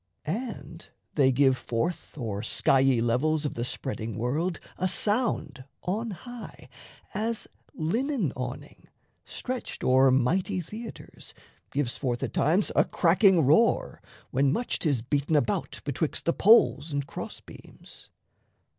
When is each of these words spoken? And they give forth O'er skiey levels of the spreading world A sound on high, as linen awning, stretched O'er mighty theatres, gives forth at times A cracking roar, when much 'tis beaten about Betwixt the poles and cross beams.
And 0.25 0.89
they 1.13 1.31
give 1.31 1.55
forth 1.55 2.17
O'er 2.17 2.41
skiey 2.41 3.03
levels 3.03 3.45
of 3.45 3.53
the 3.53 3.63
spreading 3.63 4.17
world 4.17 4.59
A 4.79 4.87
sound 4.87 5.63
on 5.83 6.09
high, 6.09 6.69
as 7.13 7.47
linen 7.75 8.33
awning, 8.35 8.87
stretched 9.25 9.83
O'er 9.83 10.09
mighty 10.09 10.59
theatres, 10.59 11.35
gives 11.69 11.97
forth 11.99 12.23
at 12.23 12.33
times 12.33 12.71
A 12.75 12.83
cracking 12.83 13.41
roar, 13.45 14.01
when 14.31 14.51
much 14.51 14.79
'tis 14.79 15.03
beaten 15.03 15.35
about 15.35 15.79
Betwixt 15.85 16.25
the 16.25 16.33
poles 16.33 16.91
and 16.91 17.05
cross 17.05 17.39
beams. 17.39 18.09